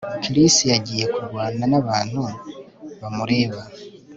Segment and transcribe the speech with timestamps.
[0.23, 2.21] Chris yagiye kurwana nabantu
[2.99, 3.61] bamureba